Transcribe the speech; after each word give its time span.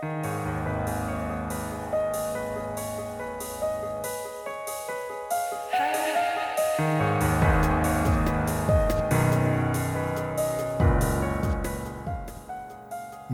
Mi 0.00 0.06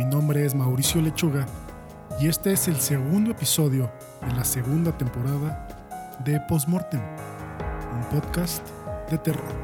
nombre 0.06 0.46
es 0.46 0.54
Mauricio 0.54 1.02
Lechuga 1.02 1.44
y 2.18 2.28
este 2.28 2.52
es 2.52 2.66
el 2.68 2.76
segundo 2.76 3.32
episodio 3.32 3.90
de 4.26 4.32
la 4.32 4.44
segunda 4.44 4.96
temporada 4.96 5.68
de 6.24 6.40
Postmortem, 6.48 7.02
un 7.92 8.04
podcast 8.18 8.66
de 9.10 9.18
terror. 9.18 9.63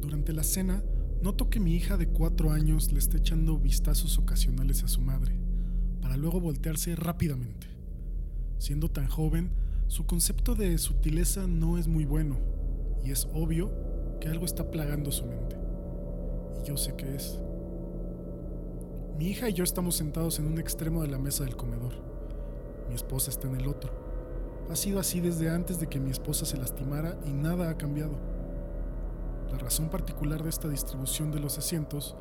Durante 0.00 0.32
la 0.32 0.42
cena, 0.42 0.82
noto 1.22 1.50
que 1.50 1.60
mi 1.60 1.74
hija 1.74 1.96
de 1.96 2.08
cuatro 2.08 2.52
años 2.52 2.90
le 2.92 2.98
está 2.98 3.18
echando 3.18 3.58
vistazos 3.58 4.18
ocasionales 4.18 4.82
a 4.82 4.88
su 4.88 5.00
madre, 5.00 5.36
para 6.00 6.16
luego 6.16 6.40
voltearse 6.40 6.96
rápidamente. 6.96 7.66
Siendo 8.58 8.90
tan 8.90 9.06
joven, 9.06 9.50
su 9.88 10.06
concepto 10.06 10.54
de 10.54 10.78
sutileza 10.78 11.46
no 11.46 11.76
es 11.76 11.86
muy 11.86 12.06
bueno, 12.06 12.38
y 13.04 13.10
es 13.10 13.28
obvio 13.34 13.70
que 14.20 14.28
algo 14.28 14.46
está 14.46 14.70
plagando 14.70 15.12
su 15.12 15.26
mente. 15.26 15.56
Y 16.62 16.68
yo 16.68 16.76
sé 16.76 16.94
qué 16.96 17.14
es. 17.14 17.38
Mi 19.18 19.26
hija 19.26 19.50
y 19.50 19.52
yo 19.52 19.64
estamos 19.64 19.96
sentados 19.96 20.38
en 20.38 20.46
un 20.46 20.58
extremo 20.58 21.02
de 21.02 21.08
la 21.08 21.18
mesa 21.18 21.44
del 21.44 21.56
comedor. 21.56 21.92
Mi 22.88 22.94
esposa 22.94 23.30
está 23.30 23.48
en 23.48 23.56
el 23.56 23.66
otro. 23.66 23.92
Ha 24.70 24.76
sido 24.76 24.98
así 24.98 25.20
desde 25.20 25.50
antes 25.50 25.78
de 25.78 25.88
que 25.88 26.00
mi 26.00 26.10
esposa 26.10 26.46
se 26.46 26.56
lastimara 26.56 27.18
y 27.26 27.32
nada 27.32 27.68
ha 27.68 27.76
cambiado. 27.76 28.39
La 29.50 29.58
razón 29.58 29.88
particular 29.88 30.42
de 30.42 30.48
esta 30.48 30.68
distribución 30.68 31.30
de 31.30 31.40
los 31.40 31.58
asientos 31.58 32.16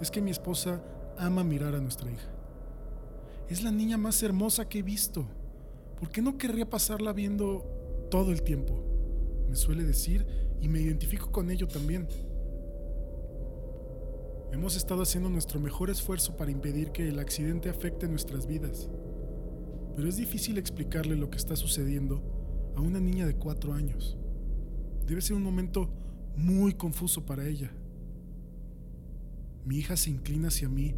es 0.00 0.10
que 0.10 0.22
mi 0.22 0.30
esposa 0.30 0.82
ama 1.18 1.44
mirar 1.44 1.74
a 1.74 1.80
nuestra 1.80 2.10
hija. 2.10 2.30
Es 3.48 3.62
la 3.62 3.70
niña 3.70 3.98
más 3.98 4.22
hermosa 4.22 4.68
que 4.68 4.78
he 4.78 4.82
visto. 4.82 5.26
¿Por 5.98 6.10
qué 6.10 6.22
no 6.22 6.38
querría 6.38 6.70
pasarla 6.70 7.12
viendo 7.12 7.64
todo 8.10 8.32
el 8.32 8.42
tiempo? 8.42 8.82
Me 9.48 9.56
suele 9.56 9.84
decir 9.84 10.26
y 10.60 10.68
me 10.68 10.80
identifico 10.80 11.30
con 11.30 11.50
ello 11.50 11.68
también. 11.68 12.08
Hemos 14.52 14.76
estado 14.76 15.02
haciendo 15.02 15.28
nuestro 15.28 15.60
mejor 15.60 15.90
esfuerzo 15.90 16.36
para 16.36 16.50
impedir 16.50 16.90
que 16.90 17.08
el 17.08 17.18
accidente 17.18 17.68
afecte 17.68 18.08
nuestras 18.08 18.46
vidas. 18.46 18.88
Pero 19.94 20.08
es 20.08 20.16
difícil 20.16 20.56
explicarle 20.56 21.16
lo 21.16 21.30
que 21.30 21.38
está 21.38 21.56
sucediendo 21.56 22.22
a 22.76 22.80
una 22.80 23.00
niña 23.00 23.26
de 23.26 23.34
cuatro 23.34 23.74
años. 23.74 24.16
Debe 25.06 25.20
ser 25.20 25.36
un 25.36 25.42
momento 25.42 25.90
muy 26.36 26.74
confuso 26.74 27.24
para 27.26 27.46
ella. 27.46 27.70
Mi 29.64 29.78
hija 29.78 29.96
se 29.96 30.10
inclina 30.10 30.48
hacia 30.48 30.68
mí 30.68 30.94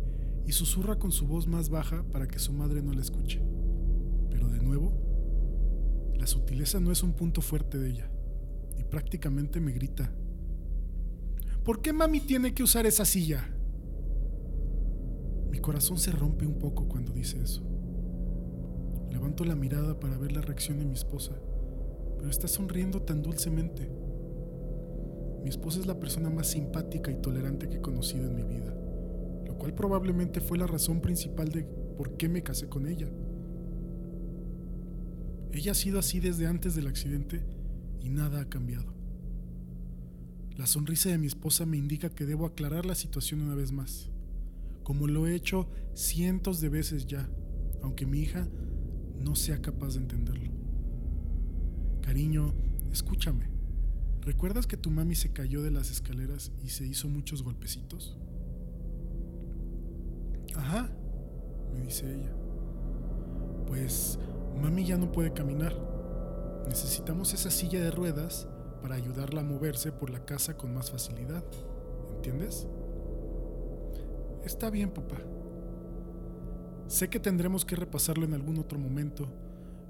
y 0.47 0.53
susurra 0.53 0.99
con 0.99 1.13
su 1.13 1.27
voz 1.27 1.47
más 1.47 1.69
baja 1.69 2.05
para 2.13 2.27
que 2.27 2.39
su 2.39 2.53
madre 2.53 2.83
no 2.83 2.93
la 2.93 3.01
escuche. 3.01 3.41
Pero 4.31 4.49
de 4.49 4.61
nuevo, 4.61 4.93
la 6.17 6.27
sutileza 6.27 6.81
no 6.81 6.93
es 6.93 7.03
un 7.03 7.13
punto 7.13 7.41
fuerte 7.41 7.79
de 7.79 7.91
ella 7.91 8.11
y 8.79 8.85
prácticamente 8.85 9.61
me 9.61 9.73
grita. 9.73 10.13
¿Por 11.65 11.81
qué 11.81 11.93
mami 11.93 12.21
tiene 12.21 12.55
que 12.55 12.63
usar 12.63 12.87
esa 12.87 13.05
silla? 13.05 13.49
Mi 15.51 15.59
corazón 15.59 15.99
se 15.99 16.11
rompe 16.11 16.47
un 16.47 16.59
poco 16.59 16.89
cuando 16.89 17.13
dice 17.13 17.41
eso. 17.41 17.63
Levanto 19.11 19.45
la 19.45 19.55
mirada 19.55 20.01
para 20.01 20.17
ver 20.17 20.33
la 20.33 20.41
reacción 20.41 20.79
de 20.79 20.87
mi 20.87 20.95
esposa, 20.95 21.33
pero 22.17 22.31
está 22.31 22.49
sonriendo 22.49 23.03
tan 23.03 23.23
dulcemente. 23.23 23.89
Mi 25.43 25.49
esposa 25.49 25.81
es 25.81 25.87
la 25.87 25.99
persona 25.99 26.31
más 26.31 26.49
simpática 26.49 27.11
y 27.11 27.21
tolerante 27.21 27.69
que 27.69 27.77
he 27.77 27.81
conocido 27.81 28.27
en 28.27 28.37
mi 28.37 28.45
vida, 28.45 28.75
lo 29.47 29.59
cual 29.59 29.75
probablemente 29.75 30.41
fue 30.41 30.59
la 30.59 30.67
razón 30.67 31.01
principal 31.01 31.49
de 31.51 31.65
por 31.65 32.17
qué 32.17 32.29
me 32.29 32.43
casé 32.43 32.69
con 32.69 32.87
ella. 32.87 33.09
Ella 35.53 35.73
ha 35.73 35.75
sido 35.75 35.99
así 35.99 36.21
desde 36.21 36.47
antes 36.47 36.75
del 36.75 36.87
accidente 36.87 37.45
y 38.01 38.09
nada 38.09 38.41
ha 38.41 38.49
cambiado. 38.49 38.95
La 40.57 40.67
sonrisa 40.67 41.09
de 41.09 41.19
mi 41.19 41.27
esposa 41.27 41.67
me 41.67 41.77
indica 41.77 42.11
que 42.11 42.25
debo 42.25 42.47
aclarar 42.47 42.87
la 42.87 42.95
situación 42.95 43.43
una 43.43 43.55
vez 43.55 43.73
más, 43.73 44.11
como 44.83 45.07
lo 45.07 45.27
he 45.27 45.35
hecho 45.35 45.69
cientos 45.95 46.61
de 46.61 46.69
veces 46.69 47.07
ya, 47.07 47.29
aunque 47.83 48.07
mi 48.07 48.21
hija 48.21 48.49
no 49.19 49.35
sea 49.35 49.61
capaz 49.61 49.95
de 49.95 50.01
entenderlo. 50.01 50.53
Cariño, 52.01 52.55
escúchame. 52.91 53.52
¿Recuerdas 54.23 54.69
que 54.69 54.77
tu 54.77 54.89
mami 54.91 55.17
se 55.17 55.33
cayó 55.33 55.63
de 55.63 55.73
las 55.73 55.91
escaleras 55.91 56.53
y 56.63 56.71
se 56.71 56.87
hizo 56.87 57.09
muchos 57.09 57.43
golpecitos? 57.43 58.17
Ajá, 60.55 60.91
me 61.75 61.81
dice 61.81 62.07
ella. 62.09 62.33
Pues 63.67 64.21
mami 64.61 64.85
ya 64.85 64.97
no 64.97 65.11
puede 65.11 65.33
caminar. 65.33 65.75
Necesitamos 66.69 67.35
esa 67.35 67.51
silla 67.51 67.81
de 67.81 67.91
ruedas 67.91 68.47
para 68.81 68.95
ayudarla 68.95 69.41
a 69.41 69.45
moverse 69.45 69.91
por 69.91 70.11
la 70.11 70.25
casa 70.25 70.57
con 70.57 70.73
más 70.73 70.93
facilidad. 70.93 71.45
¿Entiendes? 72.15 72.69
Está 74.45 74.71
bien, 74.71 74.91
papá. 74.91 75.17
Sé 76.87 77.09
que 77.09 77.19
tendremos 77.19 77.65
que 77.65 77.75
repasarlo 77.75 78.25
en 78.25 78.35
algún 78.35 78.59
otro 78.59 78.79
momento, 78.79 79.27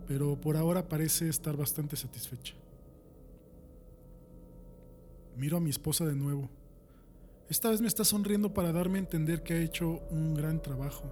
pero 0.07 0.41
por 0.41 0.57
ahora 0.57 0.89
parece 0.89 1.29
estar 1.29 1.57
bastante 1.57 1.97
satisfecha. 1.97 2.55
Miro 5.37 5.57
a 5.57 5.61
mi 5.61 5.71
esposa 5.71 6.05
de 6.05 6.15
nuevo. 6.15 6.51
Esta 7.49 7.71
vez 7.71 7.81
me 7.81 7.89
está 7.89 8.05
sonriendo 8.05 8.53
para 8.55 8.73
darme 8.73 8.99
a 8.99 9.01
entender 9.01 9.43
que 9.43 9.55
ha 9.55 9.61
hecho 9.61 10.01
un 10.11 10.35
gran 10.35 10.63
trabajo 10.63 11.05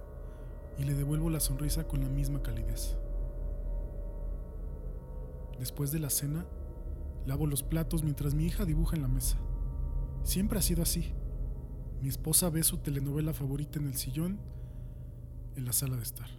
y 0.77 0.83
le 0.83 0.93
devuelvo 0.93 1.29
la 1.29 1.39
sonrisa 1.39 1.87
con 1.87 2.01
la 2.01 2.09
misma 2.09 2.41
calidez. 2.41 2.97
Después 5.59 5.91
de 5.91 5.99
la 5.99 6.09
cena, 6.09 6.45
lavo 7.25 7.45
los 7.45 7.63
platos 7.63 8.03
mientras 8.03 8.33
mi 8.33 8.45
hija 8.45 8.65
dibuja 8.65 8.95
en 8.95 9.03
la 9.03 9.07
mesa. 9.07 9.37
Siempre 10.23 10.59
ha 10.59 10.61
sido 10.61 10.81
así. 10.81 11.13
Mi 12.01 12.09
esposa 12.09 12.49
ve 12.49 12.63
su 12.63 12.77
telenovela 12.77 13.33
favorita 13.33 13.79
en 13.79 13.85
el 13.85 13.95
sillón, 13.95 14.39
en 15.55 15.65
la 15.65 15.73
sala 15.73 15.97
de 15.97 16.03
estar. 16.03 16.29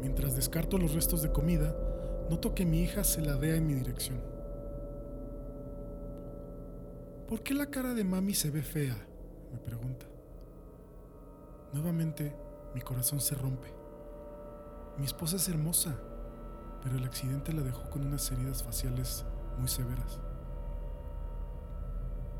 Mientras 0.00 0.36
descarto 0.36 0.78
los 0.78 0.94
restos 0.94 1.22
de 1.22 1.32
comida, 1.32 1.74
noto 2.30 2.54
que 2.54 2.66
mi 2.66 2.80
hija 2.80 3.04
se 3.04 3.22
ladea 3.22 3.56
en 3.56 3.66
mi 3.66 3.74
dirección. 3.74 4.37
¿Por 7.28 7.42
qué 7.42 7.52
la 7.52 7.66
cara 7.66 7.92
de 7.92 8.04
mami 8.04 8.32
se 8.32 8.50
ve 8.50 8.62
fea? 8.62 8.96
me 9.52 9.58
pregunta. 9.58 10.06
Nuevamente, 11.74 12.34
mi 12.74 12.80
corazón 12.80 13.20
se 13.20 13.34
rompe. 13.34 13.70
Mi 14.96 15.04
esposa 15.04 15.36
es 15.36 15.46
hermosa, 15.48 15.94
pero 16.82 16.96
el 16.96 17.04
accidente 17.04 17.52
la 17.52 17.62
dejó 17.62 17.90
con 17.90 18.06
unas 18.06 18.30
heridas 18.32 18.62
faciales 18.62 19.26
muy 19.58 19.68
severas. 19.68 20.20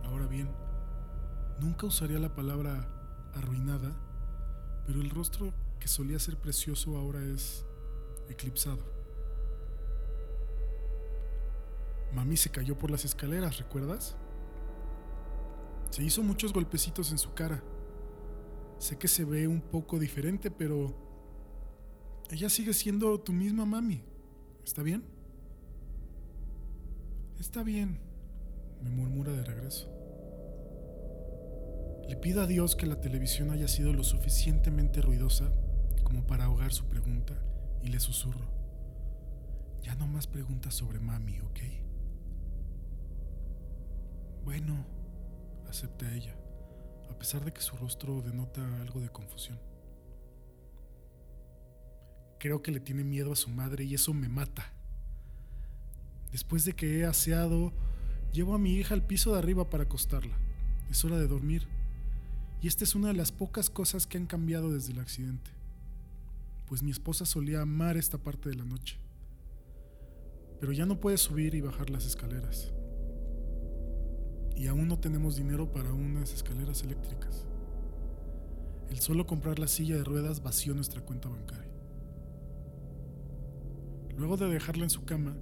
Ahora 0.04 0.26
bien, 0.26 0.48
nunca 1.60 1.86
usaría 1.86 2.18
la 2.18 2.34
palabra 2.34 2.88
arruinada, 3.34 3.94
pero 4.86 5.02
el 5.02 5.10
rostro 5.10 5.52
que 5.78 5.88
solía 5.88 6.18
ser 6.18 6.38
precioso 6.38 6.96
ahora 6.96 7.22
es 7.22 7.66
eclipsado. 8.30 8.84
Mami 12.14 12.38
se 12.38 12.50
cayó 12.50 12.78
por 12.78 12.90
las 12.90 13.04
escaleras, 13.04 13.58
¿recuerdas? 13.58 14.16
Se 15.98 16.04
hizo 16.04 16.22
muchos 16.22 16.52
golpecitos 16.52 17.10
en 17.10 17.18
su 17.18 17.34
cara. 17.34 17.60
Sé 18.78 18.96
que 18.98 19.08
se 19.08 19.24
ve 19.24 19.48
un 19.48 19.60
poco 19.60 19.98
diferente, 19.98 20.48
pero 20.48 20.94
ella 22.30 22.48
sigue 22.48 22.72
siendo 22.72 23.18
tu 23.18 23.32
misma 23.32 23.66
mami. 23.66 24.04
¿Está 24.64 24.84
bien? 24.84 25.02
Está 27.40 27.64
bien, 27.64 27.98
me 28.80 28.90
murmura 28.90 29.32
de 29.32 29.42
regreso. 29.42 29.90
Le 32.08 32.14
pido 32.14 32.42
a 32.42 32.46
Dios 32.46 32.76
que 32.76 32.86
la 32.86 33.00
televisión 33.00 33.50
haya 33.50 33.66
sido 33.66 33.92
lo 33.92 34.04
suficientemente 34.04 35.00
ruidosa 35.02 35.50
como 36.04 36.24
para 36.28 36.44
ahogar 36.44 36.72
su 36.72 36.84
pregunta 36.84 37.34
y 37.82 37.88
le 37.88 37.98
susurro. 37.98 38.46
Ya 39.82 39.96
no 39.96 40.06
más 40.06 40.28
preguntas 40.28 40.74
sobre 40.74 41.00
mami, 41.00 41.40
¿ok? 41.40 41.58
Bueno, 44.44 44.97
acepta 45.68 46.12
ella, 46.14 46.34
a 47.10 47.18
pesar 47.18 47.44
de 47.44 47.52
que 47.52 47.60
su 47.60 47.76
rostro 47.76 48.22
denota 48.22 48.62
algo 48.80 49.00
de 49.00 49.08
confusión. 49.08 49.58
Creo 52.38 52.62
que 52.62 52.70
le 52.70 52.80
tiene 52.80 53.02
miedo 53.04 53.32
a 53.32 53.36
su 53.36 53.50
madre 53.50 53.84
y 53.84 53.94
eso 53.94 54.14
me 54.14 54.28
mata. 54.28 54.72
Después 56.30 56.64
de 56.64 56.74
que 56.74 57.00
he 57.00 57.04
aseado, 57.04 57.72
llevo 58.32 58.54
a 58.54 58.58
mi 58.58 58.74
hija 58.74 58.94
al 58.94 59.04
piso 59.04 59.32
de 59.32 59.38
arriba 59.38 59.68
para 59.68 59.84
acostarla. 59.84 60.36
Es 60.90 61.04
hora 61.04 61.18
de 61.18 61.26
dormir. 61.26 61.66
Y 62.60 62.68
esta 62.68 62.84
es 62.84 62.94
una 62.94 63.08
de 63.08 63.14
las 63.14 63.32
pocas 63.32 63.70
cosas 63.70 64.06
que 64.06 64.18
han 64.18 64.26
cambiado 64.26 64.72
desde 64.72 64.92
el 64.92 65.00
accidente. 65.00 65.50
Pues 66.66 66.82
mi 66.82 66.90
esposa 66.90 67.24
solía 67.24 67.62
amar 67.62 67.96
esta 67.96 68.18
parte 68.18 68.48
de 68.50 68.56
la 68.56 68.64
noche. 68.64 68.98
Pero 70.60 70.72
ya 70.72 70.86
no 70.86 71.00
puede 71.00 71.18
subir 71.18 71.54
y 71.54 71.60
bajar 71.60 71.90
las 71.90 72.04
escaleras. 72.04 72.72
Y 74.58 74.66
aún 74.66 74.88
no 74.88 74.98
tenemos 74.98 75.36
dinero 75.36 75.70
para 75.70 75.92
unas 75.92 76.34
escaleras 76.34 76.82
eléctricas. 76.82 77.46
El 78.90 78.98
solo 78.98 79.24
comprar 79.24 79.60
la 79.60 79.68
silla 79.68 79.96
de 79.96 80.02
ruedas 80.02 80.42
vació 80.42 80.74
nuestra 80.74 81.00
cuenta 81.00 81.28
bancaria. 81.28 81.70
Luego 84.16 84.36
de 84.36 84.48
dejarla 84.48 84.82
en 84.82 84.90
su 84.90 85.04
cama, 85.04 85.36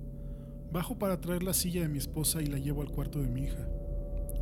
bajo 0.70 0.98
para 0.98 1.18
traer 1.18 1.42
la 1.42 1.54
silla 1.54 1.80
de 1.80 1.88
mi 1.88 1.96
esposa 1.96 2.42
y 2.42 2.46
la 2.46 2.58
llevo 2.58 2.82
al 2.82 2.90
cuarto 2.90 3.20
de 3.20 3.28
mi 3.28 3.44
hija, 3.44 3.66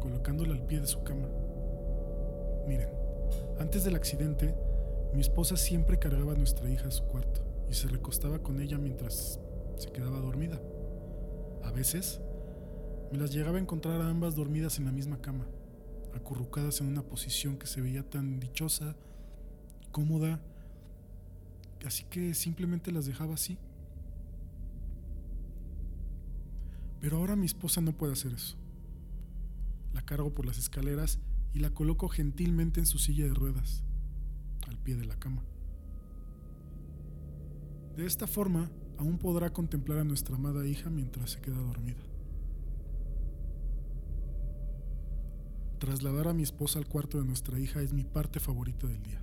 colocándola 0.00 0.54
al 0.54 0.66
pie 0.66 0.80
de 0.80 0.88
su 0.88 1.04
cama. 1.04 1.28
Miren, 2.66 2.88
antes 3.60 3.84
del 3.84 3.94
accidente, 3.94 4.56
mi 5.12 5.20
esposa 5.20 5.56
siempre 5.56 6.00
cargaba 6.00 6.32
a 6.32 6.36
nuestra 6.36 6.68
hija 6.68 6.88
a 6.88 6.90
su 6.90 7.04
cuarto 7.04 7.42
y 7.70 7.74
se 7.74 7.86
recostaba 7.86 8.40
con 8.40 8.60
ella 8.60 8.76
mientras 8.78 9.38
se 9.76 9.92
quedaba 9.92 10.18
dormida. 10.18 10.60
A 11.62 11.70
veces, 11.70 12.20
me 13.12 13.18
las 13.18 13.32
llegaba 13.32 13.58
a 13.58 13.60
encontrar 13.60 14.00
a 14.00 14.08
ambas 14.08 14.34
dormidas 14.34 14.78
en 14.78 14.86
la 14.86 14.92
misma 14.92 15.20
cama, 15.20 15.46
acurrucadas 16.14 16.80
en 16.80 16.88
una 16.88 17.02
posición 17.02 17.58
que 17.58 17.66
se 17.66 17.80
veía 17.80 18.08
tan 18.08 18.40
dichosa, 18.40 18.96
cómoda, 19.92 20.40
así 21.86 22.04
que 22.04 22.34
simplemente 22.34 22.90
las 22.92 23.06
dejaba 23.06 23.34
así. 23.34 23.58
Pero 27.00 27.18
ahora 27.18 27.36
mi 27.36 27.46
esposa 27.46 27.80
no 27.80 27.92
puede 27.92 28.14
hacer 28.14 28.32
eso. 28.32 28.56
La 29.92 30.02
cargo 30.02 30.34
por 30.34 30.46
las 30.46 30.58
escaleras 30.58 31.18
y 31.52 31.60
la 31.60 31.70
coloco 31.70 32.08
gentilmente 32.08 32.80
en 32.80 32.86
su 32.86 32.98
silla 32.98 33.24
de 33.24 33.34
ruedas, 33.34 33.84
al 34.66 34.78
pie 34.78 34.96
de 34.96 35.04
la 35.04 35.18
cama. 35.18 35.44
De 37.96 38.06
esta 38.06 38.26
forma, 38.26 38.70
aún 38.98 39.18
podrá 39.18 39.52
contemplar 39.52 39.98
a 39.98 40.04
nuestra 40.04 40.34
amada 40.34 40.66
hija 40.66 40.90
mientras 40.90 41.30
se 41.30 41.40
queda 41.40 41.58
dormida. 41.58 42.02
Trasladar 45.78 46.28
a 46.28 46.32
mi 46.32 46.42
esposa 46.42 46.78
al 46.78 46.86
cuarto 46.86 47.18
de 47.18 47.24
nuestra 47.24 47.58
hija 47.58 47.82
es 47.82 47.92
mi 47.92 48.04
parte 48.04 48.40
favorita 48.40 48.86
del 48.86 49.02
día. 49.02 49.20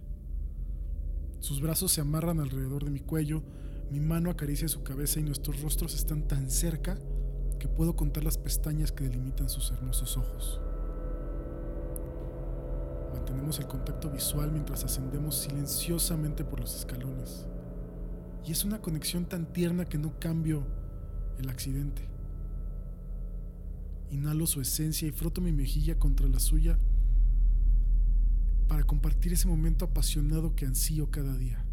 Sus 1.39 1.61
brazos 1.61 1.91
se 1.91 2.01
amarran 2.01 2.39
alrededor 2.39 2.83
de 2.83 2.91
mi 2.91 2.99
cuello, 2.99 3.41
mi 3.89 3.99
mano 3.99 4.29
acaricia 4.29 4.67
su 4.67 4.83
cabeza 4.83 5.19
y 5.19 5.23
nuestros 5.23 5.61
rostros 5.61 5.95
están 5.95 6.27
tan 6.27 6.51
cerca 6.51 6.97
que 7.59 7.67
puedo 7.67 7.95
contar 7.95 8.23
las 8.23 8.37
pestañas 8.37 8.91
que 8.91 9.05
delimitan 9.05 9.49
sus 9.49 9.71
hermosos 9.71 10.17
ojos. 10.17 10.61
Mantenemos 13.13 13.59
el 13.59 13.67
contacto 13.67 14.09
visual 14.09 14.51
mientras 14.51 14.83
ascendemos 14.83 15.35
silenciosamente 15.35 16.43
por 16.43 16.59
los 16.59 16.75
escalones. 16.75 17.47
Y 18.45 18.51
es 18.51 18.63
una 18.63 18.81
conexión 18.81 19.25
tan 19.25 19.51
tierna 19.51 19.85
que 19.85 19.97
no 19.97 20.19
cambio 20.19 20.65
el 21.39 21.49
accidente. 21.49 22.10
Inhalo 24.11 24.45
su 24.45 24.61
esencia 24.61 25.07
y 25.07 25.11
froto 25.11 25.41
mi 25.41 25.51
mejilla 25.51 25.97
contra 25.97 26.27
la 26.27 26.39
suya 26.39 26.77
para 28.67 28.83
compartir 28.83 29.33
ese 29.33 29.47
momento 29.47 29.85
apasionado 29.85 30.55
que 30.55 30.65
ansío 30.65 31.09
cada 31.09 31.35
día. 31.37 31.65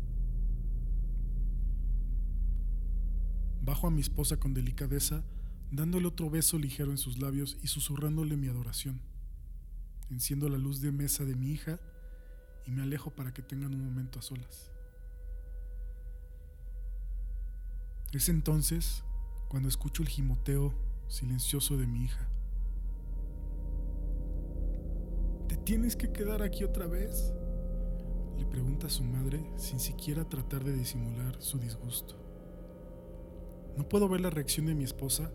Bajo 3.62 3.87
a 3.87 3.90
mi 3.90 4.00
esposa 4.00 4.38
con 4.38 4.55
delicadeza 4.55 5.23
dándole 5.70 6.06
otro 6.06 6.31
beso 6.31 6.58
ligero 6.58 6.90
en 6.90 6.99
sus 6.99 7.19
labios 7.19 7.58
y 7.62 7.67
susurrándole 7.67 8.37
mi 8.37 8.49
adoración. 8.49 9.00
Enciendo 10.11 10.49
la 10.49 10.58
luz 10.58 10.81
de 10.81 10.93
mesa 10.93 11.25
de 11.25 11.34
mi 11.34 11.50
hija 11.50 11.79
y 12.67 12.70
me 12.70 12.82
alejo 12.82 13.11
para 13.11 13.34
que 13.34 13.43
tengan 13.43 13.75
un 13.75 13.84
momento 13.84 14.19
a 14.19 14.23
solas. 14.23 14.70
Es 18.12 18.29
entonces 18.29 19.02
cuando 19.49 19.69
escucho 19.69 20.02
el 20.02 20.08
gimoteo 20.08 20.73
silencioso 21.08 21.76
de 21.76 21.87
mi 21.87 22.05
hija. 22.05 22.28
¿Te 25.49 25.56
tienes 25.56 25.96
que 25.96 26.12
quedar 26.12 26.43
aquí 26.43 26.64
otra 26.64 26.87
vez? 26.87 27.32
Le 28.37 28.46
pregunta 28.46 28.88
su 28.88 29.02
madre 29.02 29.44
sin 29.56 29.81
siquiera 29.81 30.28
tratar 30.28 30.62
de 30.62 30.75
disimular 30.75 31.40
su 31.40 31.58
disgusto. 31.58 32.16
No 33.76 33.88
puedo 33.88 34.08
ver 34.08 34.20
la 34.20 34.31
reacción 34.31 34.66
de 34.66 34.75
mi 34.75 34.84
esposa 34.84 35.32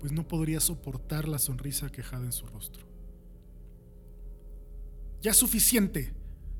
pues 0.00 0.12
no 0.12 0.26
podría 0.26 0.60
soportar 0.60 1.28
la 1.28 1.38
sonrisa 1.38 1.90
quejada 1.90 2.24
en 2.24 2.32
su 2.32 2.46
rostro. 2.46 2.86
Ya 5.20 5.30
es 5.30 5.36
suficiente. 5.36 6.14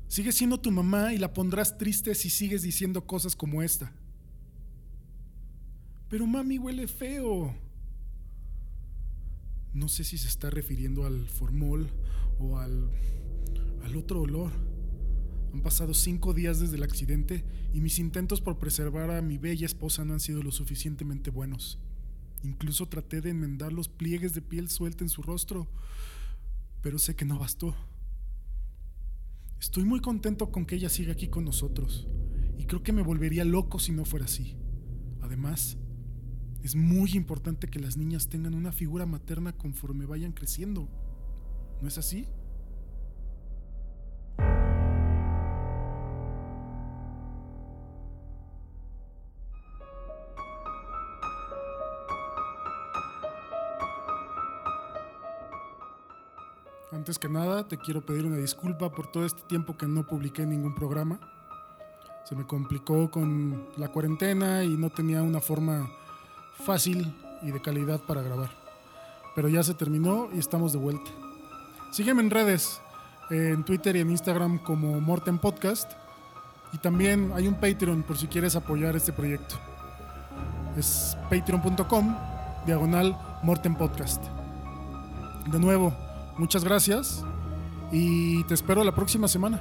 Sigue 0.07 0.31
siendo 0.31 0.59
tu 0.59 0.71
mamá 0.71 1.13
y 1.13 1.17
la 1.17 1.33
pondrás 1.33 1.77
triste 1.77 2.15
si 2.15 2.29
sigues 2.29 2.61
diciendo 2.61 3.05
cosas 3.05 3.35
como 3.35 3.61
esta. 3.61 3.93
Pero 6.09 6.25
mami 6.25 6.57
huele 6.57 6.87
feo. 6.87 7.53
No 9.77 9.89
sé 9.89 10.03
si 10.03 10.17
se 10.17 10.27
está 10.27 10.49
refiriendo 10.49 11.05
al 11.05 11.27
formol 11.29 11.91
o 12.39 12.57
al, 12.57 12.89
al 13.83 13.95
otro 13.95 14.21
olor. 14.21 14.51
Han 15.53 15.61
pasado 15.61 15.93
cinco 15.93 16.33
días 16.33 16.59
desde 16.59 16.77
el 16.77 16.83
accidente 16.83 17.45
y 17.75 17.79
mis 17.79 17.99
intentos 17.99 18.41
por 18.41 18.57
preservar 18.57 19.11
a 19.11 19.21
mi 19.21 19.37
bella 19.37 19.67
esposa 19.67 20.03
no 20.03 20.13
han 20.13 20.19
sido 20.19 20.41
lo 20.41 20.49
suficientemente 20.49 21.29
buenos. 21.29 21.77
Incluso 22.43 22.87
traté 22.87 23.21
de 23.21 23.29
enmendar 23.29 23.71
los 23.71 23.87
pliegues 23.87 24.33
de 24.33 24.41
piel 24.41 24.67
suelta 24.67 25.03
en 25.03 25.09
su 25.09 25.21
rostro, 25.21 25.67
pero 26.81 26.97
sé 26.97 27.15
que 27.15 27.25
no 27.25 27.37
bastó. 27.37 27.75
Estoy 29.59 29.85
muy 29.85 29.99
contento 29.99 30.51
con 30.51 30.65
que 30.65 30.75
ella 30.75 30.89
siga 30.89 31.11
aquí 31.11 31.27
con 31.27 31.45
nosotros 31.45 32.07
y 32.57 32.65
creo 32.65 32.81
que 32.81 32.93
me 32.93 33.03
volvería 33.03 33.45
loco 33.45 33.77
si 33.77 33.91
no 33.91 34.05
fuera 34.05 34.25
así. 34.25 34.57
Además, 35.21 35.77
es 36.63 36.75
muy 36.75 37.11
importante 37.13 37.67
que 37.67 37.79
las 37.79 37.97
niñas 37.97 38.27
tengan 38.27 38.53
una 38.53 38.71
figura 38.71 39.05
materna 39.05 39.53
conforme 39.53 40.05
vayan 40.05 40.31
creciendo. 40.31 40.87
¿No 41.81 41.87
es 41.87 41.97
así? 41.97 42.27
Antes 56.91 57.19
que 57.19 57.29
nada, 57.29 57.67
te 57.67 57.77
quiero 57.77 58.05
pedir 58.05 58.25
una 58.25 58.37
disculpa 58.37 58.91
por 58.91 59.11
todo 59.11 59.25
este 59.25 59.43
tiempo 59.43 59.77
que 59.77 59.85
no 59.85 60.07
publiqué 60.07 60.45
ningún 60.45 60.73
programa. 60.73 61.19
Se 62.25 62.35
me 62.35 62.45
complicó 62.45 63.11
con 63.11 63.69
la 63.77 63.89
cuarentena 63.89 64.63
y 64.63 64.75
no 64.75 64.89
tenía 64.89 65.21
una 65.21 65.39
forma 65.39 65.89
fácil 66.63 67.13
y 67.41 67.51
de 67.51 67.61
calidad 67.61 67.99
para 68.01 68.21
grabar. 68.21 68.49
Pero 69.35 69.49
ya 69.49 69.63
se 69.63 69.73
terminó 69.73 70.29
y 70.33 70.39
estamos 70.39 70.73
de 70.73 70.79
vuelta. 70.79 71.11
Sígueme 71.91 72.21
en 72.21 72.29
redes, 72.29 72.81
en 73.29 73.63
Twitter 73.63 73.95
y 73.95 74.01
en 74.01 74.11
Instagram 74.11 74.59
como 74.59 74.99
Morten 74.99 75.37
Podcast. 75.37 75.91
Y 76.73 76.77
también 76.79 77.31
hay 77.35 77.47
un 77.47 77.55
Patreon 77.55 78.03
por 78.03 78.17
si 78.17 78.27
quieres 78.27 78.55
apoyar 78.55 78.95
este 78.95 79.13
proyecto. 79.13 79.55
Es 80.75 81.17
patreon.com 81.29 82.15
diagonal 82.65 83.17
Morten 83.43 83.75
Podcast. 83.75 84.23
De 85.47 85.59
nuevo, 85.59 85.93
Muchas 86.37 86.63
gracias 86.63 87.23
y 87.91 88.43
te 88.43 88.53
espero 88.53 88.83
la 88.83 88.93
próxima 88.93 89.27
semana. 89.27 89.59